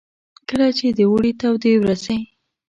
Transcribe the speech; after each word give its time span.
کله 0.49 0.67
چې 0.77 0.87
د 0.97 0.99
اوړې 1.09 1.31
تودې 1.41 1.73
ورځې. 1.81 2.17